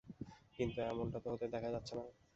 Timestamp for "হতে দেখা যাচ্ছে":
1.33-1.93